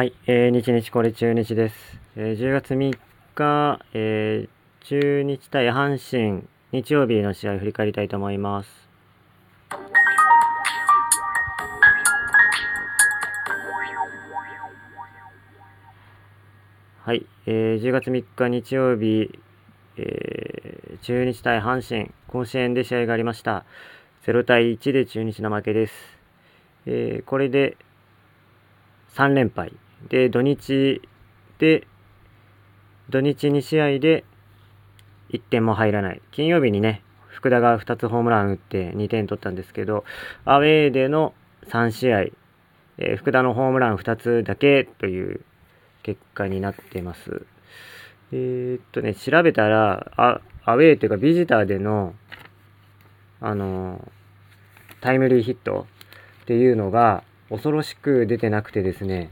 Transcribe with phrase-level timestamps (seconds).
[0.00, 1.76] はい、えー、日日これ中日です。
[2.16, 2.98] えー、10月3
[3.34, 6.42] 日、えー、中日対阪神、
[6.72, 8.88] 日曜日の試合を振り返りたいと思います。
[17.02, 19.38] はい、えー、10月3日日曜日、
[19.98, 23.66] えー、中日対阪神、甲子園で試合がありました。
[24.24, 25.92] 0対1で中日の負けです。
[26.86, 27.76] えー、これで
[29.14, 29.74] 3連敗。
[30.08, 31.02] で、土日
[31.58, 31.86] で、
[33.10, 34.24] 土日2試合で
[35.30, 36.22] 1点も入らない。
[36.30, 40.04] 金曜日にね、福田が2つホームラン打って2点取ったんですけど、
[40.44, 41.34] アウェーでの
[41.68, 42.20] 3試合、
[42.98, 45.40] えー福田のホームラン2つだけという
[46.02, 47.46] 結果になってます。
[48.32, 52.14] えーっとね、調べたら、あアウェーというかビジターでの、
[53.40, 54.20] あのー
[55.00, 55.86] タイムリーヒット
[56.42, 59.30] っていうのが恐ろしく出てなくてですね、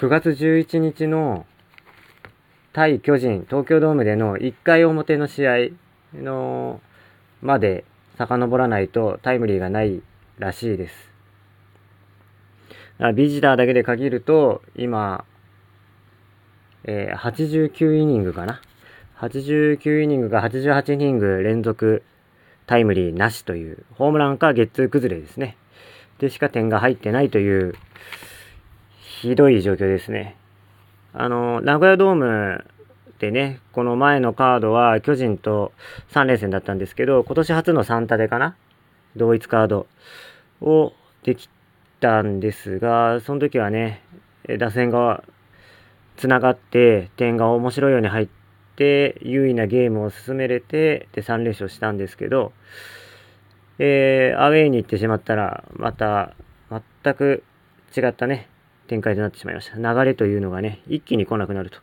[0.00, 1.46] 9月11日の
[2.72, 5.52] 対巨人東京ドームでの1回表の試合
[6.14, 6.80] の
[7.40, 7.84] まで
[8.16, 10.02] 遡らないとタイムリーがない
[10.38, 10.94] らしいです。
[13.14, 15.24] ビジターだけで限ると今、
[16.84, 18.60] えー89イニングかな
[19.18, 22.02] ？89イニングが88イニング連続
[22.66, 25.56] タイムリーなしという、ホームランかゲッツー崩れですね。
[26.18, 27.74] でしか点が入ってないという、
[29.22, 30.34] ひどい状況ですね。
[31.12, 32.64] あの、名古屋ドーム
[33.20, 35.70] でね、この前のカードは巨人と
[36.10, 38.56] 3連戦だったんですけど、今年初の3タでかな？
[39.14, 39.86] 同一カード
[40.60, 40.92] を
[41.22, 41.48] でき
[42.00, 44.02] たんですが、その時はね、
[44.58, 45.22] 打線が
[46.16, 48.28] 繋がって点が面白いように入っ
[48.74, 52.52] て優位なゲームを進めれてで3連勝したんですけど、
[53.78, 56.34] えーアウェーに行ってしまったらまた
[57.04, 57.44] 全く
[57.96, 58.48] 違ったね
[58.92, 61.78] 展開となってしまいました流れというのがね一気に来なくなると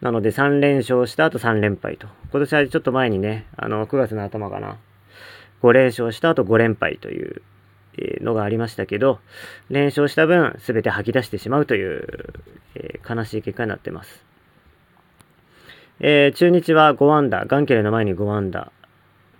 [0.00, 4.78] なので3連勝した後3連敗と今年はちょっと前にねあの9月の頭かな
[5.62, 7.42] 5連勝した後5連敗という
[7.98, 9.18] えのがありましたけど、
[9.70, 12.06] 連勝した分、すべて吐き出してしまうという、
[12.74, 14.24] えー悲しい結果になってます。
[16.00, 18.72] えー中日は5安打、ガンケルの前に5安打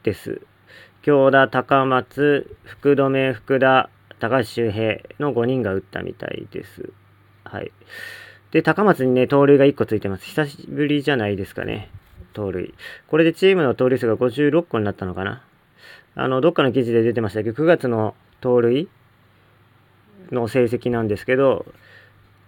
[0.02, 0.40] です。
[1.02, 6.90] 京田、高松、福留、福田、高橋周平の5人が打ったみたいです。
[7.50, 7.72] はい。
[8.50, 10.24] で、高松にね、盗塁が1個ついてます。
[10.24, 11.90] 久しぶりじゃないですかね。
[12.32, 12.74] 盗塁。
[13.08, 15.42] これでチームの盗塁数が56個になったのかな。
[16.14, 18.88] あの、どっかの記事で出てましたけど、9月の盗塁
[20.30, 21.66] の成績なんですけど、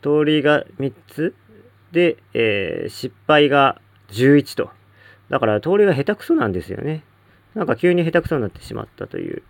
[0.01, 1.35] 盗塁が3つ
[1.93, 4.71] で、えー失敗が11と。
[5.29, 7.05] だから盗塁が下手くそなんですよね。
[7.55, 9.43] なんか急に下手くそになってしまったという。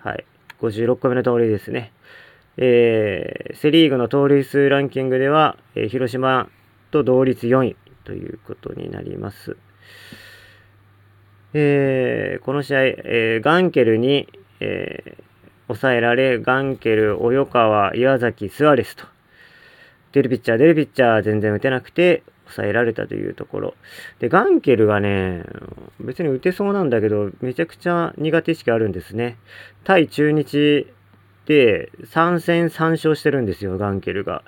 [0.00, 0.24] はい。
[0.60, 1.92] 56個目の盗塁ですね。
[2.58, 6.48] えーセ・リーグの盗塁数ランキングでは、えー広島
[6.90, 9.56] と同率4位ということになります。
[11.54, 14.28] えーこの試合、えガンケルに、
[14.60, 15.16] え
[15.68, 19.04] 抑えられ、ガンケル、及川、岩崎、スアレスと、
[20.12, 23.74] 出るピッチャー、出るピッチャー全然打てなくて、抑えられたというところ。
[24.18, 25.44] で、ガンケルがね、
[26.00, 29.36] 別に打てそうなんだけど、めちゃくちゃ苦手意識あるんですね。
[29.84, 30.86] 対中日
[31.54, 34.42] 3戦3勝してるんですよ、ガンケルが。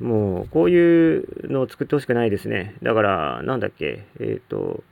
[0.00, 2.76] もう、こういうのを作ってほしくないですね。
[2.82, 4.82] だから、なんだっけ、えっ、と、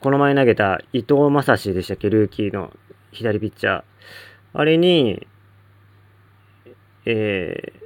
[0.00, 2.72] この前投げた伊藤正史でしたっけ、ルーキーの
[3.12, 3.82] 左ピッチャー。
[4.52, 5.26] あれに、
[7.06, 7.84] えー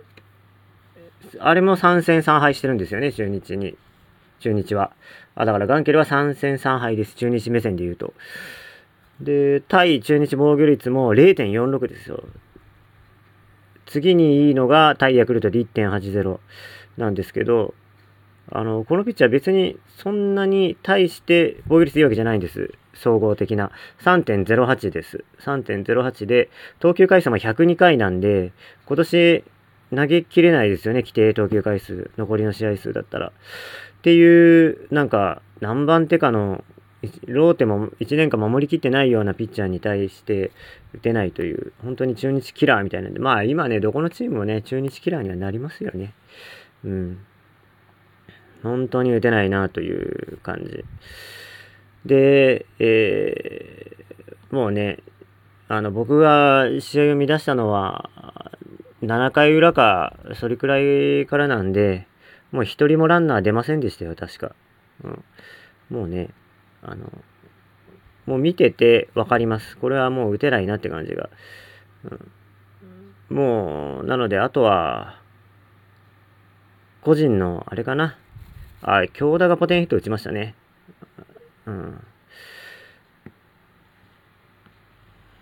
[1.41, 3.77] あれも3戦3敗してるんですよね、中日に。
[4.41, 4.93] 中日は。
[5.35, 7.15] あ、だからガンケルは3戦3敗です。
[7.17, 8.15] 中日目線で言うと。
[9.21, 12.25] で、対中日防御率も0.46ですよ。
[13.87, 16.39] 次にいいのが対ヤクルトで1.80
[16.97, 17.75] なんですけど、
[18.51, 22.73] あの、このピッチャー別にそんなに対して防御率いいわけじゃないんです。
[22.95, 23.71] 総合的な。
[24.03, 25.25] 3.08です。
[25.41, 26.51] 3.08で、
[26.81, 28.53] 投球回数も102回なんで、
[28.87, 29.45] 今年
[29.95, 33.29] 投げきれないですよね、規定投球回数、残りの試合数だったら。
[33.29, 36.65] っていう、なんか、何番手かの、
[37.27, 40.51] ローテも1年間守りきってないようなピッチャーに対して
[40.95, 46.15] 打てないという、本当に中日キラーみたいなんで、まあ今ね、どこのチームもね、中日キラーにはなりますよね。
[46.85, 47.19] うん。
[48.63, 50.85] 本当に打てないなという感じ。
[52.05, 53.99] で、えー
[54.51, 54.99] もうね、
[55.69, 58.11] あの、僕が試合を乱したのは、
[59.03, 62.07] 7回裏か、それくらいからなんで、
[62.51, 64.53] もう一人もランナー出ませんでしたよ、確か。
[65.05, 65.25] うん、
[65.91, 66.31] もうね、
[66.83, 67.11] あの、
[68.27, 69.77] もう見ててわかります。
[69.79, 71.31] これはもう打てないなって感じが。
[72.05, 72.31] うん
[73.29, 75.21] もう、なので、あとは、
[77.03, 78.17] 個人の、あれかな。
[78.81, 80.55] あ、京田がポテンヒット打ちましたね。
[81.67, 82.05] うん。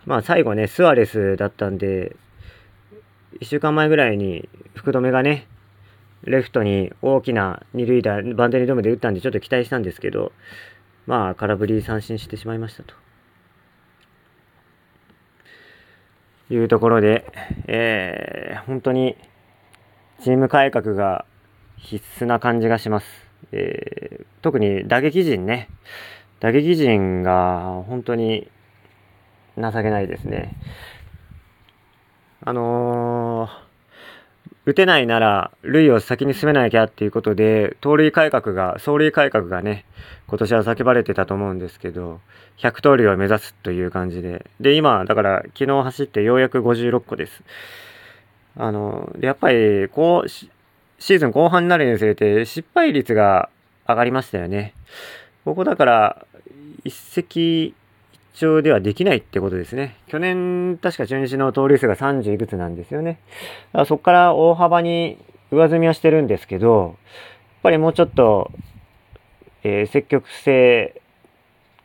[0.04, 2.16] まあ、最後ね、スアレスだったんで、
[3.40, 5.46] 1週間前ぐらいに福留がね、
[6.24, 10.32] レフトに大きな二塁打、バンデリドームで打ったんでちょっと期待したんですけど、
[11.06, 12.94] まあ、空振り三振してしまいましたと。
[16.48, 17.32] いうところで、
[17.66, 19.16] えー、本当に
[20.20, 21.24] チーム改革が
[21.76, 23.06] 必須な感じがします。
[23.52, 25.68] えー、特に打撃陣ね、
[26.40, 28.50] 打撃陣が本当に
[29.56, 30.56] 情けないですね。
[32.42, 33.65] あのー
[34.64, 39.84] 打てないなら、塁を先に進めなきゃっていうことで、盗塁改革が、走塁改革がね、
[40.26, 42.20] 今年は叫ばれてたと思うんですけど、
[42.58, 44.46] 100盗塁を目指すという感じで。
[44.60, 47.42] で、今、だから昨日走ってようやく56個です。
[48.56, 53.50] あの、やっぱり、こう、シーズン後半になるにつれて失敗率が
[53.86, 54.74] 上がりましたよね。
[55.44, 56.26] ここだから、
[56.84, 57.74] 一石
[58.36, 59.96] 長ではできないってことですね。
[60.08, 63.18] 去年、確か中日の盗塁数が30いくつなんですよね。
[63.72, 65.18] だからそこから大幅に
[65.50, 66.94] 上積みはしてるんですけど、やっ
[67.62, 68.52] ぱりもうちょっと、
[69.64, 71.00] えー、積極性、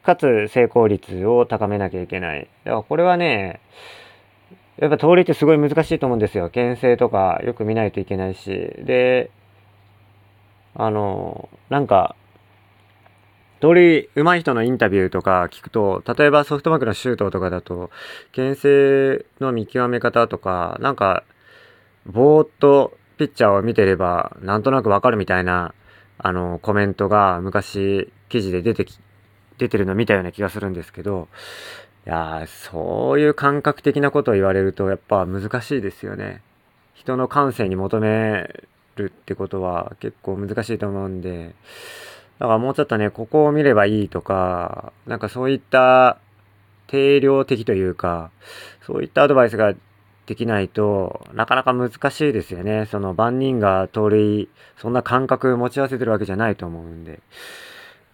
[0.04, 2.50] かつ成功率を高めなきゃいけない。
[2.66, 3.62] だからこれはね、
[4.78, 6.50] やっぱ盗塁ってすごい難しいと思うんですよ。
[6.50, 8.50] 牽制とかよく見ないといけないし。
[8.50, 9.32] で、
[10.76, 12.16] あの、なんか、
[13.62, 17.92] 通り上手い人のインタビューとか聞くと、例えばソフトバンクのシュートとかだと、
[18.32, 21.24] 牽制の見極め方とか、なんか、
[22.08, 25.76] ぼーっとピッチャーを見てれば、なんとなくわかるみたいな、
[26.18, 28.98] あの、コメントが昔記事で出てき、
[29.60, 31.28] 出てるの見たような気がするんですけど、
[32.08, 36.42] いやそういう感覚的なことを言われると、やっぱ難しいですよね。
[36.96, 38.50] 人の感性に求め
[38.96, 41.54] るってことは結構難しいと思うんで、
[42.42, 46.18] だからもうちょっとね、ここを見ればいいとか、なんかそういった
[46.88, 48.32] 定量的というか、
[48.84, 49.76] そういったアドバイスが
[50.26, 52.88] できないとなかなか難しいですよね。
[52.88, 57.20] その万人が盗塁、そんな感覚持ち合わせてるわけじゃないと思うんで。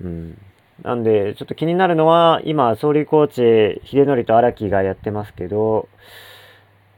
[0.02, 0.38] うん。
[0.84, 5.88] なんで、ちょっと気になるのは、今、総理コーチ、秀則と荒木がやってますけど、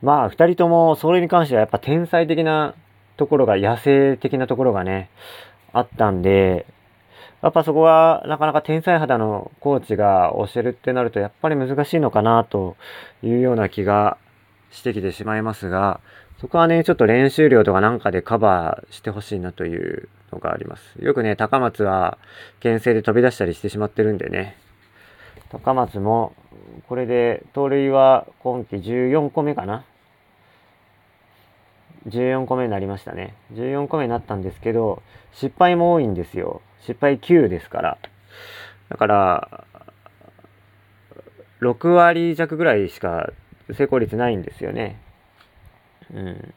[0.01, 2.73] まあ、二人とも、それに関してはやっぱ天才的な
[3.17, 5.11] ところが、野生的なところがね、
[5.73, 6.65] あったんで、
[7.41, 12.75] やっぱそこはなかなか天才肌のコーチが教えるってなるとやっぱり難しいのかなと
[13.23, 14.17] いうような気が
[14.71, 16.01] してきてしまいますが、
[16.39, 20.95] そこはね、ちょっと練習量とかなんかでカバーしてほしいなというのがあります。
[21.01, 22.17] よくね、高松は
[22.61, 24.55] 牽制で飛び出したりしてしまってるんでね。
[25.49, 26.33] 高松も、
[26.87, 29.83] これで盗塁は今季14個目かな
[32.07, 33.35] 14個目になりましたね。
[33.53, 35.01] 14個目になったんですけど、
[35.33, 36.61] 失敗も多いんですよ。
[36.81, 37.97] 失敗9ですから。
[38.89, 39.65] だから、
[41.61, 43.31] 6割弱ぐらいしか
[43.73, 45.01] 成功率ないんですよね。
[46.13, 46.53] うん。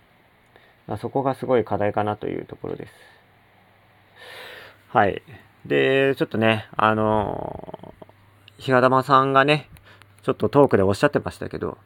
[0.87, 2.93] まあ、そこがすごい課題かなというところです。
[4.89, 5.23] はい。
[5.67, 9.69] で、ちょっとね、あのー、比嘉玉さんがね、
[10.23, 11.79] ちょっとトークでおっしゃってましたけど、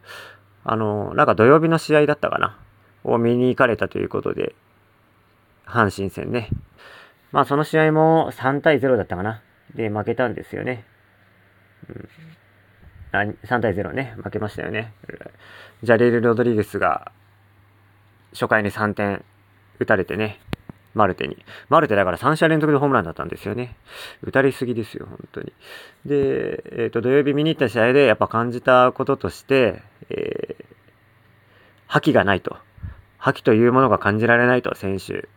[0.65, 2.59] あのー、なんか土曜日の試合だったかな？
[3.05, 4.55] を見に行かれたということで、
[5.65, 6.49] 阪神戦ね。
[7.33, 9.43] まあその試合も3対0だったかな。
[9.75, 10.85] で、負けたんですよね。
[11.89, 12.09] うん、
[13.13, 14.93] あ3対0ね、負けましたよね。
[15.83, 17.13] ジャレール・ロドリゲスが
[18.33, 19.25] 初回に3点
[19.79, 20.41] 打たれてね、
[20.95, 21.37] マルテに。
[21.69, 23.77] マルテだから3試合連続でホームランだったんですよね。
[24.23, 25.53] 打たれすぎですよ、本当に。
[26.06, 30.65] で、えっ、ー、と、土曜日見に行った試合でやっぱ感じたこととして、えー、
[31.87, 32.56] 覇気がないと。
[33.19, 35.29] 覇気というものが感じられないと、選手、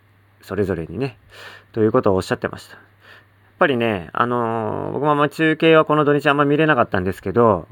[0.42, 1.18] それぞれにね、
[1.72, 2.76] ということをおっしゃってました。
[2.76, 2.84] やっ
[3.60, 7.68] ぱりね、あのー、僕もあんま中継はこの土日あんま見れなかったんですけど、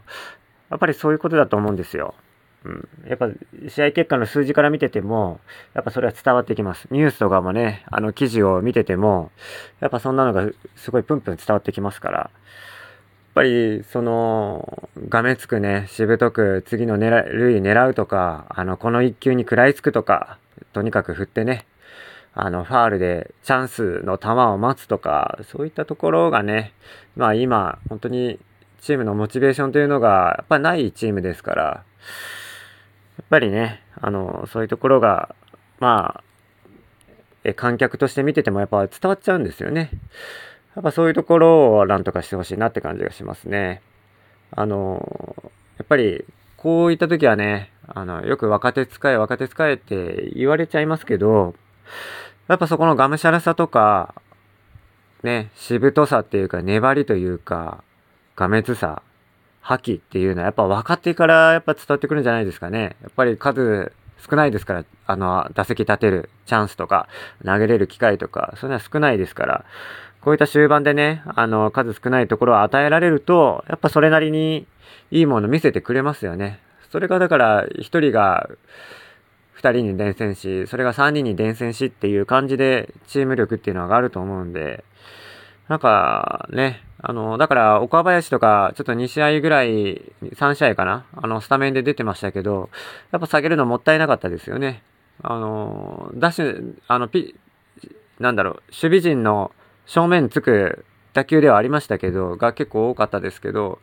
[0.69, 2.13] やっぱりそういうことだと思うんですよ。
[2.65, 2.89] うん。
[3.07, 3.29] やっぱ
[3.69, 5.39] 試合結果の数字から見てても、
[5.73, 6.87] やっぱそれは伝わってきます。
[6.91, 9.31] ニュースとかもね、あの記事を見てても、
[9.79, 12.31] やっぱそんなのがすごいプンプン伝わってきますから、やっ
[13.35, 20.39] ぱり、その、がめつくね、しぶとく次の狙塁狙うとか、あの、この一球に食らいつくとか、
[20.73, 21.67] とにかく振ってね、
[22.39, 26.71] あの、ファールでチャンスの球を待つとか、そういったところがね、
[27.15, 28.39] まあ今、本当に
[28.79, 31.83] チームのモチベーションというのが、やっぱないチームですから、や
[33.23, 35.35] っぱりね、あの、そういうところが、
[35.79, 36.23] まあ、
[37.43, 39.89] え観客として見ててもやっぱ伝わっちゃうんですよね。
[40.75, 43.81] やっぱそういうところをなんとかしてほしいなって感じがしますね。
[44.51, 46.23] あの、やっぱり
[46.55, 51.55] こういった時はね、あの、よく若手使え、若手使えって言われちゃいますけど、
[52.47, 54.15] やっぱそこのがむしゃらさとか、
[55.23, 57.83] ね、しぶとさっていうか、粘りというか、
[58.35, 59.01] がめつさ、
[59.61, 62.95] 覇気っていうのはやっぱ分かってからやっぱ伝わってくるんじゃないですかね。
[63.01, 63.91] やっぱり数
[64.29, 67.07] 少ないですから、あの、打席立てるチャンスとか、
[67.45, 69.65] 投げれる機会とか、そういうのは少ないですから、
[70.21, 74.65] こういった終盤でね、あの、数少ないところを与えられると、やっぱそれなりに
[75.11, 76.59] いいもの見せてくれますよね。
[76.91, 78.49] それがだから、1人が
[79.57, 84.83] 2人に伝染し、それが3人に伝染しっていう感じでチーム力っていうのは上がると思うんで、
[85.67, 92.69] なんかね、あの、だから岡林とかちょっと2試合ぐらい、3試合かなあの、スタメンで出てましたけど、
[93.11, 94.83] やっぱ下げるのもったいなかったですよね。
[95.23, 97.35] あの、ダッシュ、あの、ピ、
[98.19, 99.51] なんだろう、守備陣の
[99.85, 103.79] 正面つく打球ではありましたけど、が結構多かったですけど、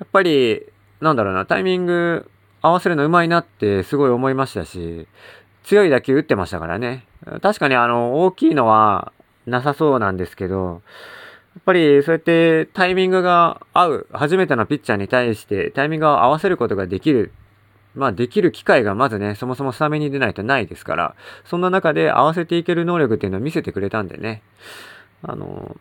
[0.00, 0.66] やっぱり、
[1.00, 2.30] なんだろうな、タイミング
[2.62, 5.06] 合わせるの上手いなってすごい思いましたし、
[5.64, 7.04] 強い打球打ってましたからね。
[7.42, 9.12] 確かにあの、大きいのは
[9.46, 10.82] なさそうなんですけど、
[11.54, 17.32] やっぱりそうやってタイミングが合う、初めてのピッチャーに対してタイミングを合わせることができる。
[17.94, 24.42] まあできる機会がまずね、そもそもスタメンに出ないとないですから、そんな中で合わせていける能力っていうのを見せてくれたんでね。
[25.22, 25.76] あの、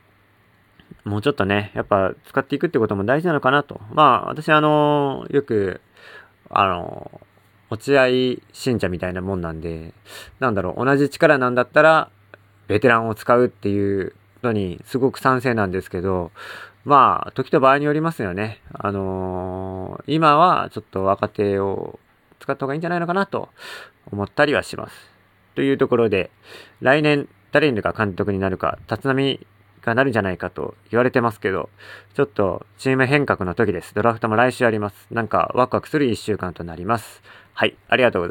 [1.06, 3.80] もうちょっとね、やっぱ使っていくってことも大事なのかなと。
[3.94, 5.80] まあ私あの、よく、
[6.50, 7.22] あの、
[7.70, 8.08] 落合
[8.54, 9.94] 信者みたいなもんなんで、
[10.39, 12.10] なんだろう、同じ力なんだったら、
[12.68, 14.13] ベテランを使うっていう
[14.44, 16.32] のにすごく賛成なんですけど、
[16.86, 18.62] まあ、時と場合によりますよね。
[18.74, 22.00] あのー、今はちょっと若手を
[22.39, 23.50] 使った方がいいんじゃないのかなと
[24.12, 24.96] 思ったりはします。
[25.56, 26.32] というところで、
[26.80, 29.39] 来年誰が監督になるか、立浪
[29.88, 31.70] がなるんじゃないかと言われてますけど、
[32.13, 33.96] ちょっとチーム変革の時です。
[33.96, 35.08] ドラフトも来週あります。
[35.12, 37.22] なんかワクワクする1週間となります。
[37.53, 38.25] はい、ありがとうございます。